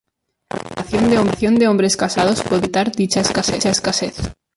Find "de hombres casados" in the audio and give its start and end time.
1.59-2.37